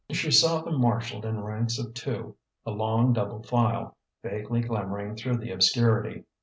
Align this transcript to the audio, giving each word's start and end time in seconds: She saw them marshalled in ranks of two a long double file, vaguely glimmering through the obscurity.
She 0.09 0.31
saw 0.31 0.63
them 0.63 0.81
marshalled 0.81 1.25
in 1.27 1.43
ranks 1.43 1.77
of 1.77 1.93
two 1.93 2.35
a 2.65 2.71
long 2.71 3.13
double 3.13 3.43
file, 3.43 3.95
vaguely 4.23 4.61
glimmering 4.61 5.15
through 5.15 5.37
the 5.37 5.51
obscurity. 5.51 6.23